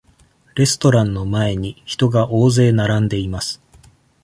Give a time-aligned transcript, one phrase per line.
[0.55, 3.61] レストランの前に、人が大勢並んでいます。